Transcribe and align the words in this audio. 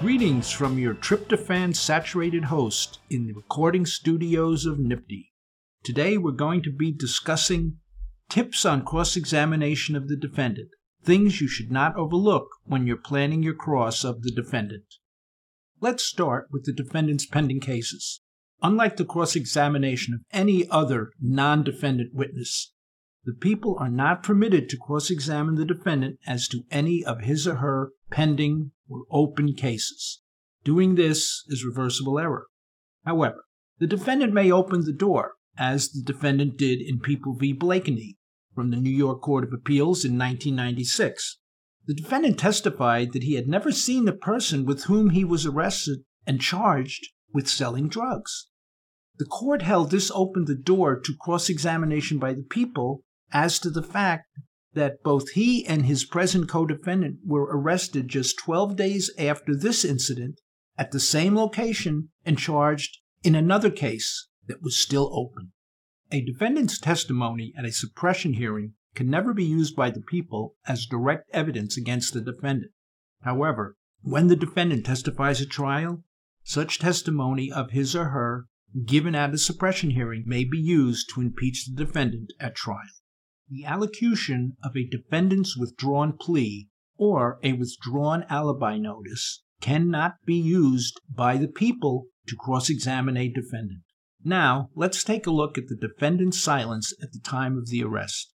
Greetings 0.00 0.52
from 0.52 0.78
your 0.78 0.94
tryptophan 0.94 1.74
saturated 1.74 2.44
host 2.44 3.00
in 3.10 3.26
the 3.26 3.32
recording 3.32 3.84
studios 3.84 4.64
of 4.64 4.78
NYPTI. 4.78 5.30
Today 5.82 6.16
we're 6.16 6.30
going 6.30 6.62
to 6.62 6.70
be 6.70 6.92
discussing 6.92 7.78
tips 8.28 8.64
on 8.64 8.84
cross 8.84 9.16
examination 9.16 9.96
of 9.96 10.06
the 10.06 10.14
defendant, 10.14 10.68
things 11.02 11.40
you 11.40 11.48
should 11.48 11.72
not 11.72 11.96
overlook 11.96 12.46
when 12.64 12.86
you're 12.86 12.96
planning 12.96 13.42
your 13.42 13.56
cross 13.56 14.04
of 14.04 14.22
the 14.22 14.30
defendant. 14.30 14.84
Let's 15.80 16.04
start 16.04 16.46
with 16.52 16.64
the 16.64 16.72
defendant's 16.72 17.26
pending 17.26 17.58
cases. 17.58 18.20
Unlike 18.62 18.98
the 18.98 19.04
cross 19.04 19.34
examination 19.34 20.14
of 20.14 20.20
any 20.32 20.68
other 20.70 21.10
non 21.20 21.64
defendant 21.64 22.14
witness, 22.14 22.72
the 23.24 23.34
people 23.34 23.76
are 23.80 23.90
not 23.90 24.22
permitted 24.22 24.68
to 24.68 24.76
cross 24.76 25.10
examine 25.10 25.56
the 25.56 25.64
defendant 25.64 26.20
as 26.24 26.46
to 26.48 26.62
any 26.70 27.04
of 27.04 27.22
his 27.22 27.48
or 27.48 27.56
her 27.56 27.90
pending 28.12 28.70
or 28.88 29.04
open 29.10 29.54
cases. 29.54 30.22
Doing 30.64 30.94
this 30.94 31.44
is 31.48 31.64
reversible 31.64 32.18
error. 32.18 32.46
However, 33.04 33.44
the 33.78 33.86
defendant 33.86 34.32
may 34.32 34.50
open 34.50 34.84
the 34.84 34.92
door, 34.92 35.34
as 35.56 35.90
the 35.90 36.02
defendant 36.02 36.56
did 36.56 36.80
in 36.80 37.00
People 37.00 37.34
v. 37.34 37.52
Blakeney 37.52 38.16
from 38.54 38.70
the 38.70 38.76
New 38.76 38.90
York 38.90 39.20
Court 39.20 39.44
of 39.44 39.52
Appeals 39.52 40.04
in 40.04 40.18
1996. 40.18 41.38
The 41.86 41.94
defendant 41.94 42.38
testified 42.38 43.12
that 43.12 43.22
he 43.22 43.34
had 43.34 43.48
never 43.48 43.72
seen 43.72 44.04
the 44.04 44.12
person 44.12 44.66
with 44.66 44.84
whom 44.84 45.10
he 45.10 45.24
was 45.24 45.46
arrested 45.46 46.00
and 46.26 46.40
charged 46.40 47.08
with 47.32 47.48
selling 47.48 47.88
drugs. 47.88 48.48
The 49.18 49.24
court 49.24 49.62
held 49.62 49.90
this 49.90 50.10
opened 50.14 50.46
the 50.46 50.54
door 50.54 50.98
to 51.00 51.16
cross 51.20 51.48
examination 51.48 52.18
by 52.18 52.34
the 52.34 52.42
people 52.42 53.02
as 53.32 53.58
to 53.60 53.70
the 53.70 53.82
fact 53.82 54.26
that 54.74 55.02
both 55.02 55.30
he 55.30 55.66
and 55.66 55.86
his 55.86 56.04
present 56.04 56.48
co 56.48 56.66
defendant 56.66 57.18
were 57.24 57.48
arrested 57.50 58.08
just 58.08 58.38
12 58.38 58.76
days 58.76 59.10
after 59.18 59.56
this 59.56 59.84
incident 59.84 60.40
at 60.76 60.90
the 60.90 61.00
same 61.00 61.34
location 61.34 62.10
and 62.24 62.38
charged 62.38 62.98
in 63.22 63.34
another 63.34 63.70
case 63.70 64.28
that 64.46 64.62
was 64.62 64.78
still 64.78 65.10
open. 65.12 65.52
A 66.10 66.24
defendant's 66.24 66.78
testimony 66.78 67.52
at 67.58 67.64
a 67.64 67.72
suppression 67.72 68.34
hearing 68.34 68.74
can 68.94 69.10
never 69.10 69.34
be 69.34 69.44
used 69.44 69.76
by 69.76 69.90
the 69.90 70.00
people 70.00 70.54
as 70.66 70.86
direct 70.86 71.28
evidence 71.32 71.76
against 71.76 72.14
the 72.14 72.20
defendant. 72.20 72.72
However, 73.22 73.76
when 74.02 74.28
the 74.28 74.36
defendant 74.36 74.86
testifies 74.86 75.40
at 75.40 75.50
trial, 75.50 76.04
such 76.44 76.78
testimony 76.78 77.52
of 77.52 77.72
his 77.72 77.94
or 77.94 78.06
her 78.06 78.46
given 78.86 79.14
at 79.14 79.34
a 79.34 79.38
suppression 79.38 79.90
hearing 79.90 80.24
may 80.26 80.44
be 80.44 80.58
used 80.58 81.10
to 81.10 81.20
impeach 81.20 81.66
the 81.66 81.84
defendant 81.84 82.32
at 82.38 82.54
trial. 82.54 82.82
The 83.50 83.64
allocution 83.64 84.56
of 84.62 84.76
a 84.76 84.86
defendant's 84.86 85.56
withdrawn 85.56 86.16
plea 86.18 86.68
or 86.96 87.38
a 87.42 87.54
withdrawn 87.54 88.24
alibi 88.28 88.76
notice 88.76 89.42
cannot 89.60 90.16
be 90.26 90.34
used 90.34 91.00
by 91.08 91.36
the 91.36 91.48
people 91.48 92.08
to 92.26 92.36
cross 92.36 92.68
examine 92.68 93.16
a 93.16 93.28
defendant. 93.28 93.82
Now, 94.22 94.68
let's 94.74 95.02
take 95.02 95.26
a 95.26 95.30
look 95.30 95.56
at 95.56 95.68
the 95.68 95.76
defendant's 95.76 96.40
silence 96.40 96.92
at 97.02 97.12
the 97.12 97.20
time 97.20 97.56
of 97.56 97.68
the 97.68 97.82
arrest. 97.82 98.34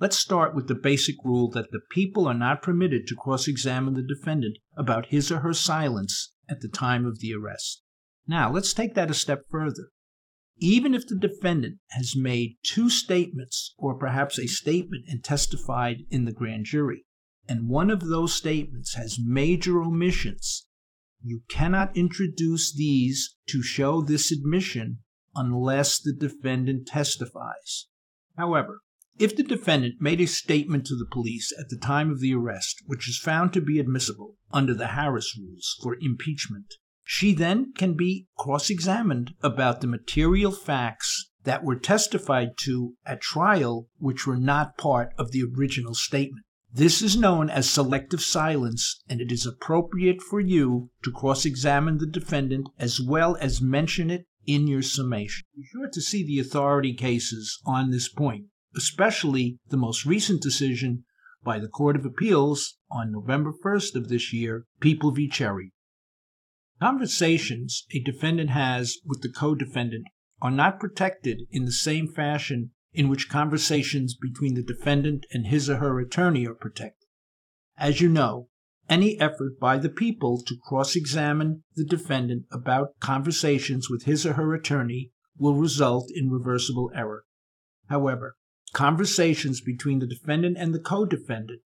Let's 0.00 0.18
start 0.18 0.54
with 0.54 0.66
the 0.66 0.74
basic 0.74 1.16
rule 1.24 1.48
that 1.50 1.70
the 1.70 1.80
people 1.90 2.26
are 2.26 2.34
not 2.34 2.62
permitted 2.62 3.06
to 3.06 3.14
cross 3.14 3.46
examine 3.46 3.94
the 3.94 4.02
defendant 4.02 4.58
about 4.76 5.06
his 5.06 5.30
or 5.30 5.40
her 5.40 5.54
silence 5.54 6.32
at 6.48 6.60
the 6.60 6.68
time 6.68 7.06
of 7.06 7.20
the 7.20 7.32
arrest. 7.34 7.82
Now, 8.26 8.50
let's 8.50 8.74
take 8.74 8.94
that 8.94 9.10
a 9.10 9.14
step 9.14 9.44
further. 9.48 9.90
Even 10.58 10.94
if 10.94 11.06
the 11.06 11.18
defendant 11.18 11.78
has 11.90 12.14
made 12.16 12.56
two 12.62 12.88
statements, 12.88 13.74
or 13.76 13.98
perhaps 13.98 14.38
a 14.38 14.46
statement 14.46 15.04
and 15.08 15.22
testified 15.22 16.04
in 16.10 16.24
the 16.24 16.32
grand 16.32 16.64
jury, 16.64 17.04
and 17.48 17.68
one 17.68 17.90
of 17.90 18.00
those 18.00 18.32
statements 18.32 18.94
has 18.94 19.18
major 19.18 19.82
omissions, 19.82 20.66
you 21.22 21.42
cannot 21.48 21.96
introduce 21.96 22.72
these 22.72 23.36
to 23.48 23.62
show 23.62 24.00
this 24.00 24.30
admission 24.30 24.98
unless 25.34 25.98
the 25.98 26.12
defendant 26.12 26.86
testifies. 26.86 27.86
However, 28.36 28.80
if 29.18 29.36
the 29.36 29.42
defendant 29.42 30.00
made 30.00 30.20
a 30.20 30.26
statement 30.26 30.86
to 30.86 30.96
the 30.96 31.08
police 31.10 31.52
at 31.58 31.68
the 31.68 31.78
time 31.78 32.10
of 32.10 32.20
the 32.20 32.34
arrest, 32.34 32.82
which 32.86 33.08
is 33.08 33.18
found 33.18 33.52
to 33.52 33.60
be 33.60 33.78
admissible 33.78 34.36
under 34.52 34.74
the 34.74 34.88
Harris 34.88 35.36
rules 35.38 35.76
for 35.82 35.96
impeachment, 36.00 36.74
she 37.06 37.34
then 37.34 37.72
can 37.74 37.94
be 37.94 38.26
cross 38.38 38.70
examined 38.70 39.34
about 39.42 39.80
the 39.80 39.86
material 39.86 40.50
facts 40.50 41.30
that 41.44 41.62
were 41.62 41.78
testified 41.78 42.56
to 42.56 42.94
at 43.04 43.20
trial, 43.20 43.88
which 43.98 44.26
were 44.26 44.38
not 44.38 44.78
part 44.78 45.12
of 45.18 45.30
the 45.30 45.42
original 45.42 45.94
statement. 45.94 46.44
This 46.72 47.02
is 47.02 47.16
known 47.16 47.50
as 47.50 47.70
selective 47.70 48.20
silence, 48.20 49.02
and 49.08 49.20
it 49.20 49.30
is 49.30 49.46
appropriate 49.46 50.22
for 50.22 50.40
you 50.40 50.90
to 51.04 51.12
cross 51.12 51.44
examine 51.44 51.98
the 51.98 52.06
defendant 52.06 52.68
as 52.78 53.00
well 53.00 53.36
as 53.36 53.60
mention 53.60 54.10
it 54.10 54.26
in 54.46 54.66
your 54.66 54.82
summation. 54.82 55.44
Be 55.54 55.62
sure 55.70 55.88
to 55.88 56.00
see 56.00 56.24
the 56.24 56.40
authority 56.40 56.94
cases 56.94 57.60
on 57.64 57.90
this 57.90 58.08
point, 58.08 58.46
especially 58.74 59.58
the 59.68 59.76
most 59.76 60.04
recent 60.04 60.42
decision 60.42 61.04
by 61.44 61.58
the 61.58 61.68
Court 61.68 61.94
of 61.96 62.04
Appeals 62.04 62.78
on 62.90 63.12
November 63.12 63.52
1st 63.52 63.94
of 63.94 64.08
this 64.08 64.32
year, 64.32 64.64
People 64.80 65.12
v. 65.12 65.28
Cherry. 65.28 65.72
Conversations 66.80 67.86
a 67.92 68.00
defendant 68.00 68.50
has 68.50 68.98
with 69.06 69.22
the 69.22 69.30
co 69.30 69.54
defendant 69.54 70.06
are 70.42 70.50
not 70.50 70.80
protected 70.80 71.42
in 71.50 71.64
the 71.64 71.72
same 71.72 72.08
fashion 72.08 72.72
in 72.92 73.08
which 73.08 73.28
conversations 73.28 74.16
between 74.16 74.54
the 74.54 74.62
defendant 74.62 75.24
and 75.32 75.46
his 75.46 75.70
or 75.70 75.76
her 75.76 76.00
attorney 76.00 76.46
are 76.46 76.54
protected. 76.54 77.06
As 77.76 78.00
you 78.00 78.08
know, 78.08 78.48
any 78.88 79.18
effort 79.20 79.58
by 79.58 79.78
the 79.78 79.88
people 79.88 80.42
to 80.42 80.56
cross 80.56 80.94
examine 80.94 81.62
the 81.74 81.84
defendant 81.84 82.46
about 82.50 82.98
conversations 83.00 83.88
with 83.88 84.02
his 84.02 84.26
or 84.26 84.34
her 84.34 84.52
attorney 84.52 85.12
will 85.38 85.54
result 85.54 86.10
in 86.14 86.30
reversible 86.30 86.90
error. 86.94 87.24
However, 87.88 88.36
conversations 88.72 89.60
between 89.60 90.00
the 90.00 90.06
defendant 90.06 90.56
and 90.58 90.74
the 90.74 90.80
co 90.80 91.04
defendant 91.04 91.62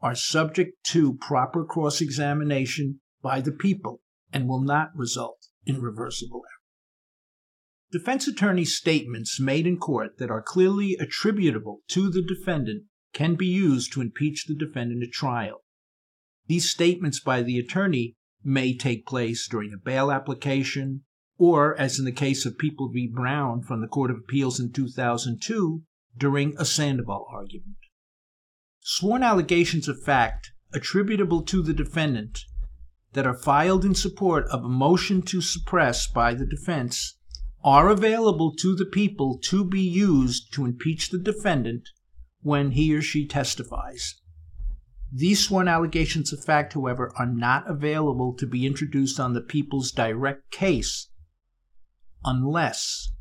are 0.00 0.14
subject 0.14 0.82
to 0.84 1.18
proper 1.18 1.64
cross 1.64 2.00
examination 2.00 3.00
by 3.22 3.40
the 3.40 3.52
people 3.52 4.00
and 4.32 4.48
will 4.48 4.60
not 4.60 4.90
result 4.94 5.48
in 5.66 5.80
reversible 5.80 6.42
error. 6.44 6.60
Defense 7.92 8.28
attorney's 8.28 8.76
statements 8.76 9.40
made 9.40 9.66
in 9.66 9.76
court 9.76 10.18
that 10.18 10.30
are 10.30 10.42
clearly 10.42 10.96
attributable 11.00 11.80
to 11.88 12.08
the 12.08 12.22
defendant 12.22 12.84
can 13.12 13.34
be 13.34 13.46
used 13.46 13.92
to 13.92 14.00
impeach 14.00 14.46
the 14.46 14.54
defendant 14.54 15.02
at 15.02 15.10
trial. 15.10 15.64
These 16.46 16.70
statements 16.70 17.20
by 17.20 17.42
the 17.42 17.58
attorney 17.58 18.14
may 18.44 18.76
take 18.76 19.06
place 19.06 19.48
during 19.48 19.72
a 19.72 19.84
bail 19.84 20.10
application, 20.10 21.04
or, 21.36 21.78
as 21.78 21.98
in 21.98 22.04
the 22.04 22.12
case 22.12 22.46
of 22.46 22.58
People 22.58 22.90
v. 22.92 23.10
Brown 23.12 23.62
from 23.62 23.80
the 23.80 23.88
Court 23.88 24.10
of 24.10 24.18
Appeals 24.18 24.60
in 24.60 24.72
2002, 24.72 25.82
during 26.16 26.54
a 26.58 26.64
Sandoval 26.64 27.26
argument. 27.32 27.76
Sworn 28.80 29.22
allegations 29.22 29.88
of 29.88 30.02
fact 30.02 30.52
attributable 30.72 31.42
to 31.42 31.62
the 31.62 31.74
defendant 31.74 32.40
that 33.12 33.26
are 33.26 33.34
filed 33.34 33.84
in 33.84 33.94
support 33.94 34.46
of 34.46 34.64
a 34.64 34.68
motion 34.68 35.22
to 35.22 35.40
suppress 35.40 36.06
by 36.06 36.34
the 36.34 36.46
defense 36.46 37.16
are 37.62 37.88
available 37.88 38.54
to 38.54 38.74
the 38.74 38.86
people 38.86 39.38
to 39.38 39.64
be 39.64 39.82
used 39.82 40.52
to 40.52 40.64
impeach 40.64 41.10
the 41.10 41.18
defendant 41.18 41.88
when 42.42 42.70
he 42.70 42.94
or 42.94 43.02
she 43.02 43.26
testifies. 43.26 44.14
These 45.12 45.46
sworn 45.46 45.68
allegations 45.68 46.32
of 46.32 46.44
fact, 46.44 46.74
however, 46.74 47.12
are 47.16 47.26
not 47.26 47.68
available 47.68 48.34
to 48.34 48.46
be 48.46 48.64
introduced 48.64 49.18
on 49.18 49.34
the 49.34 49.40
people's 49.40 49.90
direct 49.90 50.50
case 50.50 51.08
unless 52.24 53.12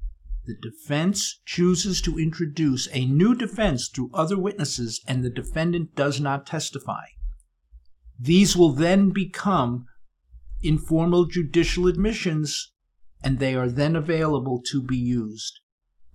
the 0.46 0.56
defense 0.56 1.42
chooses 1.46 2.02
to 2.02 2.18
introduce 2.18 2.88
a 2.92 3.06
new 3.06 3.36
defense 3.36 3.88
through 3.88 4.12
other 4.14 4.38
witnesses 4.38 5.02
and 5.08 5.24
the 5.24 5.30
defendant 5.30 5.96
does 5.96 6.20
not 6.20 6.46
testify. 6.46 7.06
These 8.20 8.56
will 8.56 8.74
then 8.74 9.12
become 9.12 9.86
informal 10.62 11.26
judicial 11.26 11.88
admissions 11.88 12.72
and 13.24 13.40
they 13.40 13.56
are 13.56 13.70
then 13.70 13.96
available 13.96 14.62
to 14.72 14.82
be 14.82 14.98
used. 14.98 15.60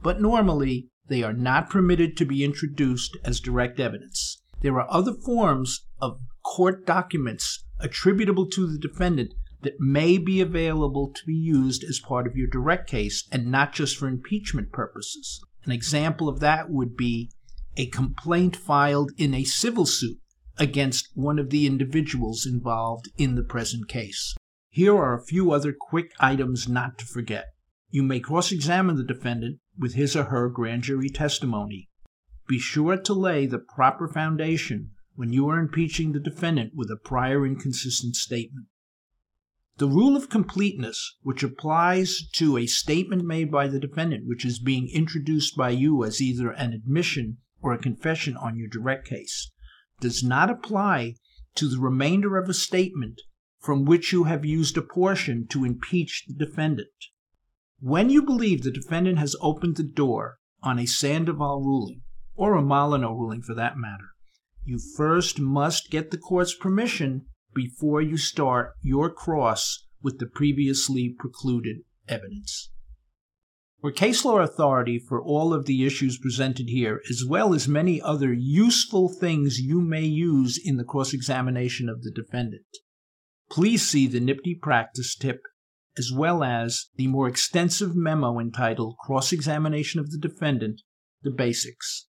But 0.02 0.20
normally, 0.20 0.88
they 1.08 1.22
are 1.22 1.32
not 1.32 1.70
permitted 1.70 2.16
to 2.16 2.24
be 2.24 2.44
introduced 2.44 3.16
as 3.24 3.40
direct 3.40 3.78
evidence. 3.78 4.42
There 4.62 4.80
are 4.80 4.90
other 4.90 5.12
forms 5.12 5.86
of 6.00 6.20
court 6.42 6.86
documents 6.86 7.64
attributable 7.80 8.48
to 8.50 8.66
the 8.66 8.78
defendant 8.78 9.34
that 9.62 9.80
may 9.80 10.18
be 10.18 10.40
available 10.40 11.12
to 11.14 11.20
be 11.26 11.34
used 11.34 11.84
as 11.84 12.00
part 12.00 12.26
of 12.26 12.36
your 12.36 12.48
direct 12.48 12.88
case 12.88 13.26
and 13.32 13.50
not 13.50 13.72
just 13.72 13.96
for 13.96 14.08
impeachment 14.08 14.72
purposes. 14.72 15.42
An 15.64 15.72
example 15.72 16.28
of 16.28 16.40
that 16.40 16.70
would 16.70 16.96
be 16.96 17.30
a 17.76 17.86
complaint 17.86 18.56
filed 18.56 19.10
in 19.16 19.34
a 19.34 19.44
civil 19.44 19.86
suit 19.86 20.18
against 20.58 21.08
one 21.14 21.38
of 21.38 21.50
the 21.50 21.66
individuals 21.66 22.46
involved 22.46 23.10
in 23.16 23.34
the 23.34 23.42
present 23.42 23.88
case. 23.88 24.34
Here 24.70 24.96
are 24.96 25.14
a 25.14 25.24
few 25.24 25.52
other 25.52 25.72
quick 25.78 26.12
items 26.20 26.68
not 26.68 26.98
to 26.98 27.06
forget. 27.06 27.46
You 27.90 28.02
may 28.02 28.20
cross 28.20 28.50
examine 28.50 28.96
the 28.96 29.04
defendant 29.04 29.60
with 29.78 29.94
his 29.94 30.16
or 30.16 30.24
her 30.24 30.48
grand 30.48 30.82
jury 30.82 31.08
testimony. 31.08 31.88
Be 32.48 32.58
sure 32.58 32.96
to 32.96 33.14
lay 33.14 33.46
the 33.46 33.58
proper 33.58 34.08
foundation 34.08 34.90
when 35.14 35.32
you 35.32 35.48
are 35.48 35.58
impeaching 35.58 36.12
the 36.12 36.20
defendant 36.20 36.72
with 36.74 36.90
a 36.90 36.96
prior 36.96 37.46
inconsistent 37.46 38.16
statement. 38.16 38.66
The 39.76 39.88
rule 39.88 40.16
of 40.16 40.28
completeness, 40.28 41.16
which 41.22 41.42
applies 41.42 42.28
to 42.34 42.58
a 42.58 42.66
statement 42.66 43.24
made 43.24 43.50
by 43.50 43.66
the 43.66 43.80
defendant 43.80 44.26
which 44.26 44.44
is 44.44 44.58
being 44.58 44.88
introduced 44.88 45.56
by 45.56 45.70
you 45.70 46.04
as 46.04 46.20
either 46.20 46.50
an 46.50 46.72
admission 46.72 47.38
or 47.60 47.72
a 47.72 47.78
confession 47.78 48.36
on 48.36 48.56
your 48.56 48.68
direct 48.68 49.06
case, 49.08 49.50
does 50.00 50.22
not 50.22 50.50
apply 50.50 51.14
to 51.54 51.68
the 51.68 51.78
remainder 51.78 52.36
of 52.36 52.48
a 52.48 52.54
statement 52.54 53.20
from 53.60 53.84
which 53.84 54.12
you 54.12 54.24
have 54.24 54.44
used 54.44 54.76
a 54.76 54.82
portion 54.82 55.46
to 55.48 55.64
impeach 55.64 56.24
the 56.26 56.34
defendant. 56.34 56.88
When 57.80 58.10
you 58.10 58.22
believe 58.22 58.62
the 58.62 58.70
defendant 58.70 59.18
has 59.18 59.36
opened 59.40 59.76
the 59.76 59.82
door 59.82 60.38
on 60.62 60.78
a 60.78 60.86
Sandoval 60.86 61.62
ruling, 61.62 62.02
or 62.34 62.54
a 62.54 62.62
Molineux 62.62 63.14
ruling 63.14 63.42
for 63.42 63.54
that 63.54 63.76
matter, 63.76 64.10
you 64.64 64.78
first 64.96 65.38
must 65.38 65.90
get 65.90 66.10
the 66.10 66.18
court's 66.18 66.54
permission 66.54 67.26
before 67.54 68.02
you 68.02 68.16
start 68.16 68.72
your 68.82 69.10
cross 69.10 69.86
with 70.02 70.18
the 70.18 70.26
previously 70.26 71.14
precluded 71.18 71.78
evidence. 72.08 72.70
For 73.84 73.92
case 73.92 74.24
law 74.24 74.38
authority 74.38 74.98
for 74.98 75.22
all 75.22 75.52
of 75.52 75.66
the 75.66 75.84
issues 75.84 76.16
presented 76.16 76.70
here, 76.70 77.02
as 77.10 77.22
well 77.28 77.52
as 77.52 77.68
many 77.68 78.00
other 78.00 78.32
useful 78.32 79.10
things 79.10 79.60
you 79.60 79.82
may 79.82 80.06
use 80.06 80.56
in 80.56 80.78
the 80.78 80.84
cross 80.84 81.12
examination 81.12 81.90
of 81.90 82.02
the 82.02 82.10
defendant, 82.10 82.64
please 83.50 83.86
see 83.86 84.06
the 84.06 84.20
NYPTI 84.20 84.62
practice 84.62 85.14
tip 85.14 85.42
as 85.98 86.10
well 86.10 86.42
as 86.42 86.86
the 86.96 87.08
more 87.08 87.28
extensive 87.28 87.94
memo 87.94 88.38
entitled 88.40 88.96
Cross 89.04 89.34
Examination 89.34 90.00
of 90.00 90.10
the 90.10 90.18
Defendant 90.18 90.80
The 91.22 91.30
Basics. 91.30 92.06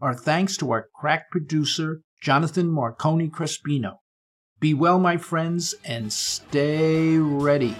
Our 0.00 0.14
thanks 0.14 0.56
to 0.58 0.70
our 0.70 0.90
crack 0.94 1.28
producer, 1.32 2.02
Jonathan 2.22 2.70
Marconi 2.70 3.28
Crespino. 3.28 3.96
Be 4.60 4.74
well, 4.74 5.00
my 5.00 5.16
friends, 5.16 5.74
and 5.84 6.12
stay 6.12 7.18
ready. 7.18 7.74